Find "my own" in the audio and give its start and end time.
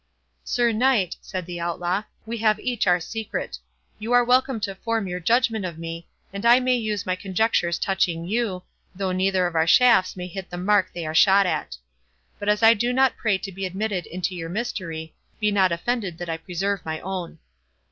16.83-17.37